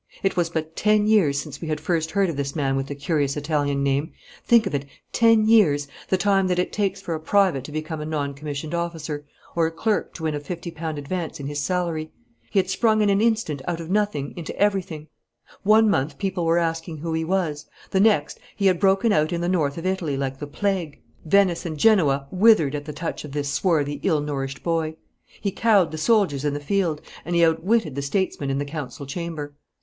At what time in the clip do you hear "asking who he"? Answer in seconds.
16.57-17.23